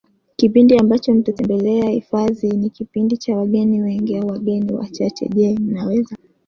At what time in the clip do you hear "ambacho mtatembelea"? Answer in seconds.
0.77-1.89